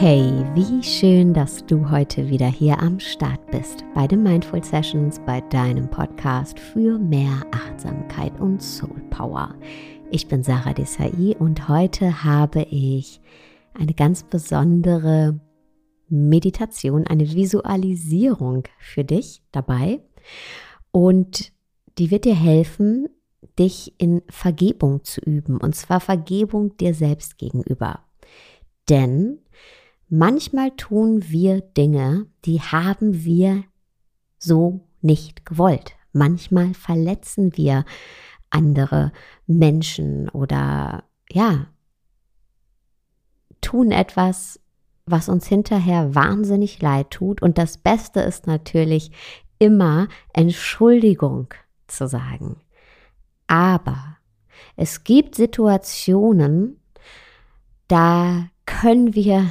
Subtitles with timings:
[0.00, 5.40] Wie schön, dass du heute wieder hier am Start bist bei den Mindful Sessions, bei
[5.40, 9.54] deinem Podcast für mehr Achtsamkeit und Soul Power.
[10.10, 13.20] Ich bin Sarah Desai und heute habe ich
[13.72, 15.38] eine ganz besondere
[16.08, 20.00] Meditation, eine Visualisierung für dich dabei.
[20.90, 21.52] Und
[21.98, 23.08] die wird dir helfen,
[23.58, 25.56] dich in Vergebung zu üben.
[25.58, 28.00] Und zwar Vergebung dir selbst gegenüber.
[28.88, 29.38] Denn
[30.08, 33.64] manchmal tun wir Dinge, die haben wir
[34.38, 35.92] so nicht gewollt.
[36.12, 37.84] Manchmal verletzen wir
[38.50, 39.12] andere
[39.46, 41.66] Menschen oder ja,
[43.60, 44.60] tun etwas,
[45.06, 47.42] was uns hinterher wahnsinnig leid tut.
[47.42, 49.10] Und das Beste ist natürlich
[49.58, 51.48] immer Entschuldigung
[51.86, 52.56] zu sagen.
[53.46, 54.18] Aber
[54.76, 56.80] es gibt Situationen,
[57.88, 59.50] da können wir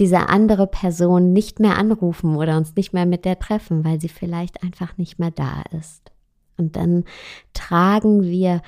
[0.00, 4.08] diese andere Person nicht mehr anrufen oder uns nicht mehr mit der treffen, weil sie
[4.08, 6.10] vielleicht einfach nicht mehr da ist.
[6.56, 7.04] Und dann
[7.52, 8.62] tragen wir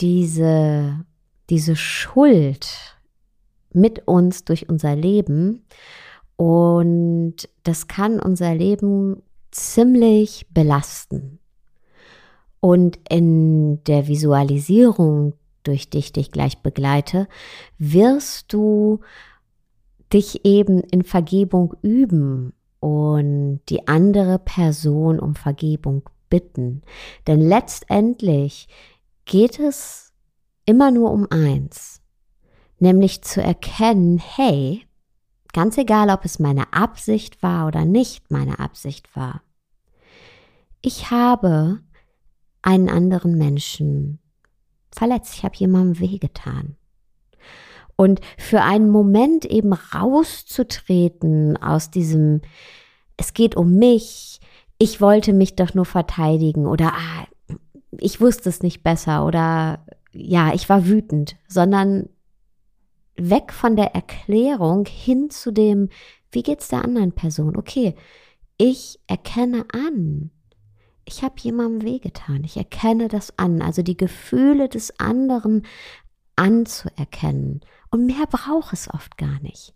[0.00, 1.04] diese,
[1.50, 2.96] diese Schuld
[3.72, 5.64] mit uns durch unser Leben
[6.36, 11.40] und das kann unser Leben ziemlich belasten.
[12.60, 17.26] Und in der Visualisierung, durch die ich dich gleich begleite,
[17.78, 19.00] wirst du
[20.12, 26.82] dich eben in Vergebung üben und die andere Person um Vergebung bitten.
[27.26, 28.68] Denn letztendlich
[29.24, 30.12] geht es
[30.64, 32.00] immer nur um eins,
[32.78, 34.82] nämlich zu erkennen, hey,
[35.52, 39.42] ganz egal, ob es meine Absicht war oder nicht meine Absicht war,
[40.80, 41.80] ich habe
[42.62, 44.20] einen anderen Menschen
[44.90, 46.76] verletzt, ich habe jemandem wehgetan.
[48.00, 52.42] Und für einen Moment eben rauszutreten aus diesem,
[53.16, 54.38] es geht um mich,
[54.78, 57.56] ich wollte mich doch nur verteidigen oder ah,
[57.90, 62.08] ich wusste es nicht besser oder ja, ich war wütend, sondern
[63.16, 65.88] weg von der Erklärung hin zu dem,
[66.30, 67.56] wie geht's der anderen Person?
[67.56, 67.96] Okay,
[68.58, 70.30] ich erkenne an,
[71.04, 72.44] ich habe jemandem wehgetan.
[72.44, 75.66] Ich erkenne das an, also die Gefühle des anderen
[76.36, 77.62] anzuerkennen.
[77.90, 79.74] Und mehr braucht es oft gar nicht.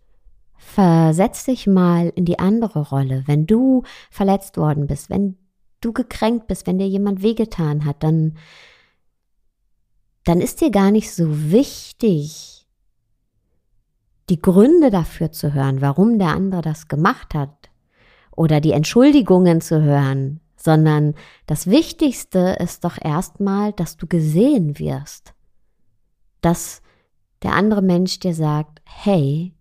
[0.57, 3.23] Versetz dich mal in die andere Rolle.
[3.25, 5.37] Wenn du verletzt worden bist, wenn
[5.81, 8.37] du gekränkt bist, wenn dir jemand wehgetan hat, dann,
[10.23, 12.65] dann ist dir gar nicht so wichtig,
[14.29, 17.69] die Gründe dafür zu hören, warum der andere das gemacht hat
[18.35, 21.15] oder die Entschuldigungen zu hören, sondern
[21.45, 25.33] das Wichtigste ist doch erstmal, dass du gesehen wirst,
[26.39, 26.81] dass
[27.43, 29.53] der andere Mensch dir sagt, hey,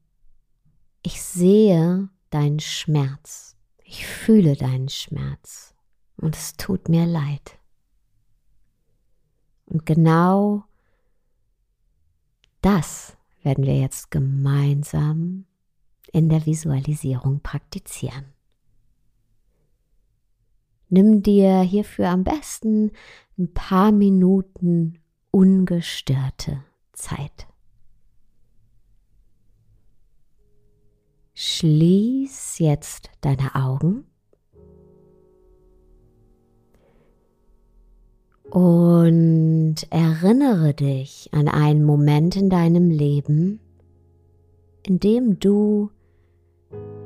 [1.02, 5.74] ich sehe deinen Schmerz, ich fühle deinen Schmerz
[6.16, 7.58] und es tut mir leid.
[9.66, 10.64] Und genau
[12.60, 15.46] das werden wir jetzt gemeinsam
[16.12, 18.26] in der Visualisierung praktizieren.
[20.88, 22.92] Nimm dir hierfür am besten
[23.38, 24.98] ein paar Minuten
[25.30, 26.62] ungestörte
[26.92, 27.48] Zeit.
[31.62, 34.02] Schließ jetzt deine Augen
[38.50, 43.60] und erinnere dich an einen Moment in deinem Leben,
[44.84, 45.90] in dem du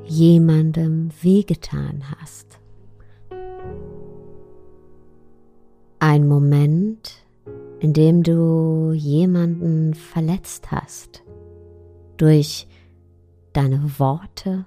[0.05, 2.59] jemandem wehgetan hast.
[5.99, 7.27] Ein Moment,
[7.79, 11.21] in dem du jemanden verletzt hast
[12.17, 12.67] durch
[13.57, 14.65] deine Worte,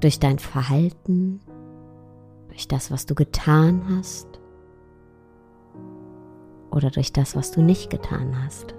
[0.00, 1.40] durch dein Verhalten,
[2.48, 4.26] durch das, was du getan hast
[6.70, 8.74] oder durch das, was du nicht getan hast.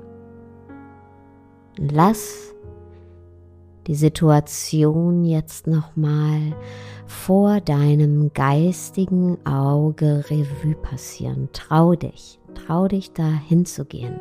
[1.77, 2.53] Lass
[3.87, 6.55] die Situation jetzt nochmal
[7.07, 11.49] vor deinem geistigen Auge Revue passieren.
[11.53, 14.19] Trau dich, trau dich da hinzugehen.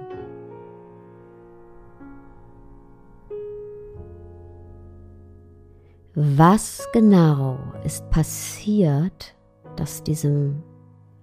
[6.20, 9.35] Was genau ist passiert,
[9.76, 10.62] das diesem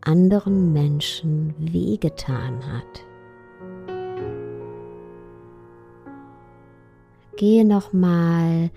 [0.02, 3.06] anderen Menschen wehgetan hat?
[7.36, 8.70] gehe noch mal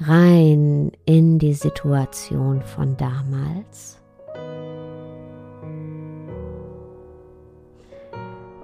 [0.00, 4.00] rein in die Situation von damals.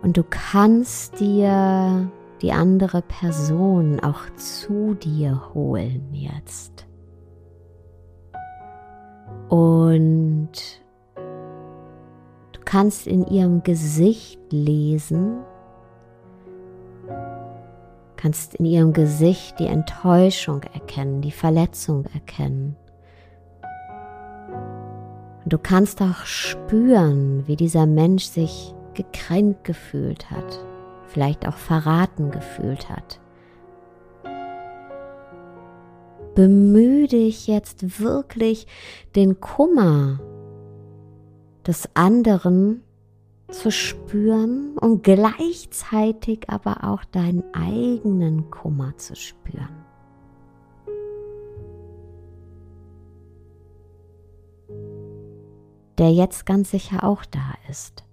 [0.02, 2.10] Und du kannst dir
[2.42, 6.85] die andere Person auch zu dir holen jetzt.
[9.48, 10.50] Und
[12.52, 15.38] du kannst in ihrem Gesicht lesen,
[18.16, 22.76] kannst in ihrem Gesicht die Enttäuschung erkennen, die Verletzung erkennen.
[25.44, 30.58] Und du kannst auch spüren, wie dieser Mensch sich gekränkt gefühlt hat,
[31.06, 33.20] vielleicht auch verraten gefühlt hat.
[36.36, 38.66] Bemühe dich jetzt wirklich,
[39.16, 40.20] den Kummer
[41.66, 42.82] des anderen
[43.48, 49.86] zu spüren und gleichzeitig aber auch deinen eigenen Kummer zu spüren.
[55.96, 58.05] Der jetzt ganz sicher auch da ist.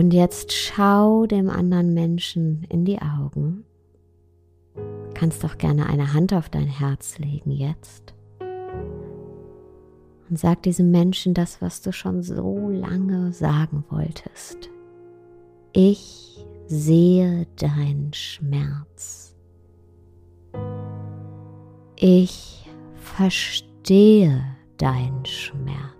[0.00, 3.66] Und jetzt schau dem anderen Menschen in die Augen.
[5.12, 8.14] Kannst auch gerne eine Hand auf dein Herz legen jetzt.
[10.30, 14.70] Und sag diesem Menschen das, was du schon so lange sagen wolltest.
[15.74, 19.36] Ich sehe deinen Schmerz.
[21.96, 24.42] Ich verstehe
[24.78, 25.99] deinen Schmerz.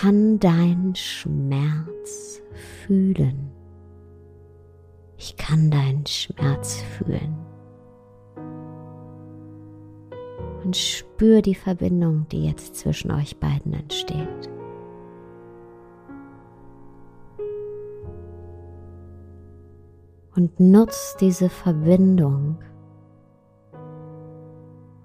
[0.00, 2.40] Kann deinen Schmerz
[2.86, 3.50] fühlen.
[5.18, 7.36] Ich kann deinen Schmerz fühlen.
[10.64, 14.48] Und spür die Verbindung, die jetzt zwischen euch beiden entsteht.
[20.34, 22.58] Und nutz diese Verbindung,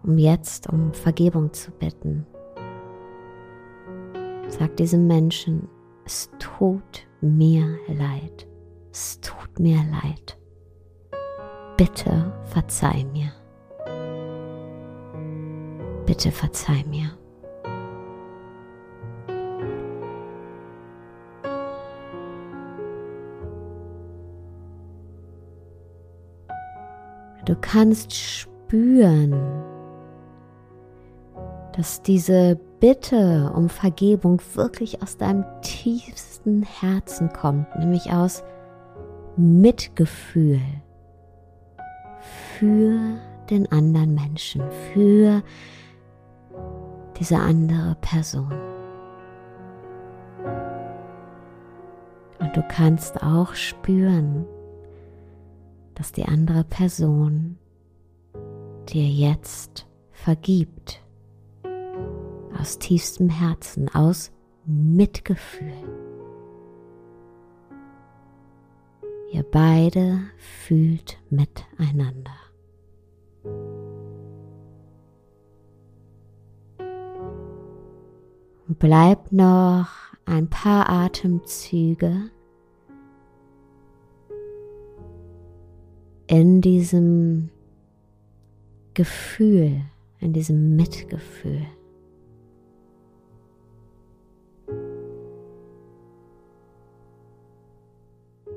[0.03, 2.25] um jetzt um Vergebung zu bitten
[4.49, 5.67] Sag diesem Menschen,
[6.05, 8.47] es tut mir leid.
[8.91, 10.37] Es tut mir leid.
[11.77, 13.31] Bitte verzeih mir.
[16.05, 17.17] Bitte verzeih mir.
[27.45, 29.35] Du kannst spüren,
[31.75, 38.43] dass diese Bitte um Vergebung wirklich aus deinem tiefsten Herzen kommt, nämlich aus
[39.35, 40.61] Mitgefühl
[42.57, 43.17] für
[43.49, 44.61] den anderen Menschen,
[44.93, 45.43] für
[47.19, 48.53] diese andere Person.
[52.39, 54.45] Und du kannst auch spüren,
[55.95, 57.57] dass die andere Person
[58.87, 61.04] dir jetzt vergibt
[62.65, 64.31] aus tiefstem Herzen, aus
[64.65, 65.71] Mitgefühl.
[69.31, 72.31] Ihr beide fühlt miteinander.
[78.67, 79.89] Bleibt noch
[80.25, 82.31] ein paar Atemzüge
[86.25, 87.51] in diesem
[88.95, 89.81] Gefühl,
[90.19, 91.67] in diesem Mitgefühl.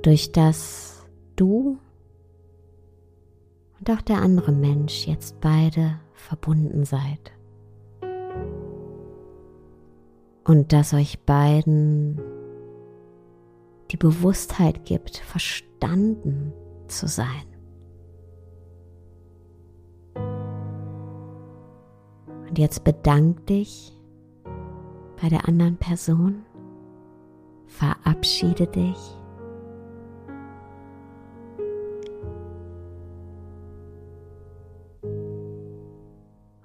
[0.09, 1.77] Durch das du
[3.79, 7.31] und auch der andere Mensch jetzt beide verbunden seid.
[10.45, 12.23] Und dass euch beiden
[13.91, 16.55] die Bewusstheit gibt, verstanden
[16.87, 17.45] zu sein.
[22.49, 23.93] Und jetzt bedank dich
[25.21, 26.47] bei der anderen Person,
[27.67, 29.18] verabschiede dich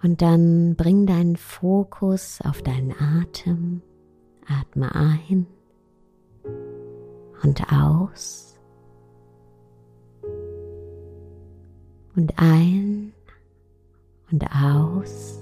[0.03, 3.81] Und dann bring deinen Fokus auf deinen Atem.
[4.45, 5.47] Atme ein
[7.41, 8.57] und aus.
[12.17, 13.13] Und ein
[14.29, 15.39] und aus.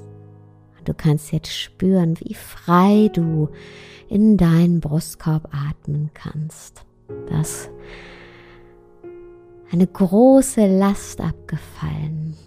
[0.77, 3.49] Und du kannst jetzt spüren, wie frei du
[4.09, 6.85] in deinen Brustkorb atmen kannst.
[7.29, 7.67] Dass
[9.71, 12.37] eine große Last abgefallen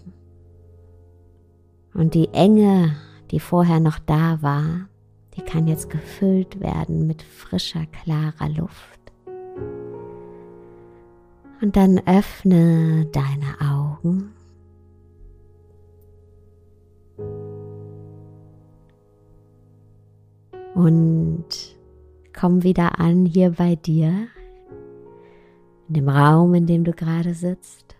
[1.95, 2.93] und die Enge,
[3.31, 4.89] die vorher noch da war,
[5.35, 8.99] die kann jetzt gefüllt werden mit frischer, klarer Luft.
[11.61, 14.33] Und dann öffne deine Augen.
[20.73, 21.45] Und
[22.37, 24.27] komm wieder an hier bei dir,
[25.87, 27.94] in dem Raum, in dem du gerade sitzt.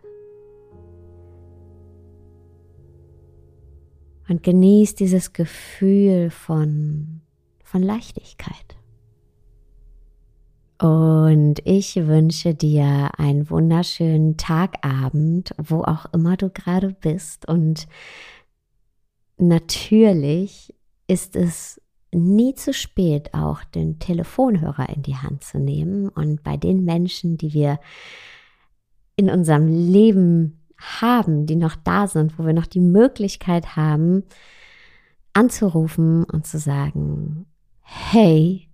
[4.36, 7.22] Und genieß dieses Gefühl von,
[7.63, 8.75] von Leichtigkeit.
[10.77, 17.48] Und ich wünsche dir einen wunderschönen Tagabend, wo auch immer du gerade bist.
[17.48, 17.88] Und
[19.38, 20.75] natürlich
[21.08, 21.80] ist es
[22.12, 27.38] nie zu spät, auch den Telefonhörer in die Hand zu nehmen und bei den Menschen,
[27.38, 27.80] die wir
[29.15, 30.64] in unserem Leben
[31.01, 34.24] haben, die noch da sind, wo wir noch die Möglichkeit haben,
[35.34, 37.46] anzurufen und zu sagen,
[37.82, 38.68] hey,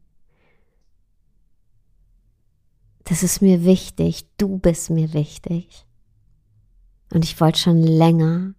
[3.05, 5.85] das ist mir wichtig, du bist mir wichtig.
[7.13, 8.53] Und ich wollte schon länger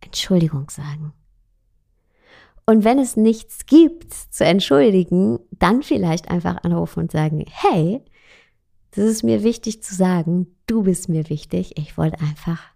[0.00, 1.12] Entschuldigung sagen.
[2.66, 8.02] Und wenn es nichts gibt zu entschuldigen, dann vielleicht einfach anrufen und sagen, hey,
[8.90, 12.75] das ist mir wichtig zu sagen, du bist mir wichtig, ich wollte einfach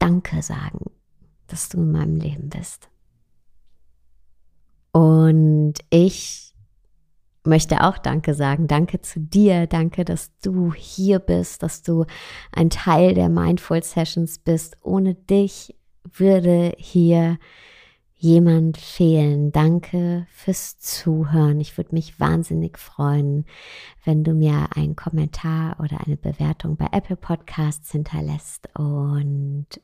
[0.00, 0.86] Danke sagen,
[1.46, 2.88] dass du in meinem Leben bist.
[4.90, 6.50] Und ich
[7.44, 8.66] möchte auch Danke sagen.
[8.66, 9.66] Danke zu dir.
[9.66, 12.06] Danke, dass du hier bist, dass du
[12.52, 14.76] ein Teil der Mindful Sessions bist.
[14.82, 17.38] Ohne dich würde hier
[18.14, 19.50] jemand fehlen.
[19.50, 21.58] Danke fürs Zuhören.
[21.60, 23.46] Ich würde mich wahnsinnig freuen,
[24.04, 28.68] wenn du mir einen Kommentar oder eine Bewertung bei Apple Podcasts hinterlässt.
[28.76, 29.80] Und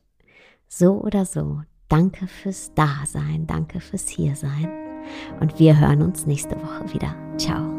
[0.69, 4.71] so oder so, danke fürs Dasein, danke fürs Hiersein.
[5.41, 7.15] Und wir hören uns nächste Woche wieder.
[7.39, 7.76] Ciao.